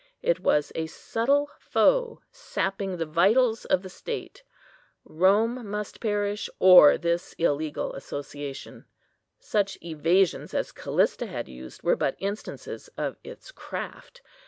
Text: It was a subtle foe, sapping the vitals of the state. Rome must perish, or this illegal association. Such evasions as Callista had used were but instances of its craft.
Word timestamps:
It 0.23 0.39
was 0.39 0.71
a 0.73 0.87
subtle 0.87 1.51
foe, 1.59 2.21
sapping 2.31 2.97
the 2.97 3.05
vitals 3.05 3.65
of 3.65 3.83
the 3.83 3.89
state. 3.89 4.41
Rome 5.05 5.69
must 5.69 5.99
perish, 5.99 6.49
or 6.57 6.97
this 6.97 7.33
illegal 7.33 7.93
association. 7.93 8.85
Such 9.37 9.77
evasions 9.83 10.55
as 10.55 10.71
Callista 10.71 11.27
had 11.27 11.47
used 11.47 11.83
were 11.83 11.95
but 11.95 12.15
instances 12.17 12.89
of 12.97 13.17
its 13.23 13.51
craft. 13.51 14.23